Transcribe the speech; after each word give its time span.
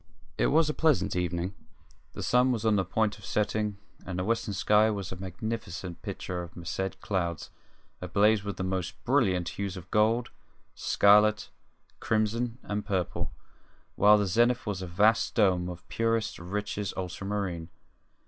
It 0.35 0.47
was 0.47 0.67
a 0.67 0.73
pleasant 0.73 1.15
evening. 1.15 1.53
The 2.13 2.23
sun 2.23 2.51
was 2.51 2.65
on 2.65 2.75
the 2.75 2.83
point 2.83 3.19
of 3.19 3.23
setting, 3.23 3.77
and 4.03 4.17
the 4.17 4.23
western 4.23 4.55
sky 4.55 4.89
was 4.89 5.11
a 5.11 5.15
magnificent 5.15 6.01
picture 6.01 6.41
of 6.41 6.55
massed 6.57 6.99
clouds 7.01 7.51
ablaze 8.01 8.43
with 8.43 8.57
the 8.57 8.63
most 8.63 9.03
brilliant 9.03 9.47
hues 9.49 9.77
of 9.77 9.91
gold, 9.91 10.31
scarlet, 10.73 11.51
crimson, 11.99 12.57
and 12.63 12.83
purple, 12.83 13.31
while 13.95 14.17
the 14.17 14.25
zenith 14.25 14.65
was 14.65 14.81
a 14.81 14.87
vast 14.87 15.35
dome 15.35 15.69
of 15.69 15.87
purest, 15.87 16.39
richest 16.39 16.97
ultramarine. 16.97 17.69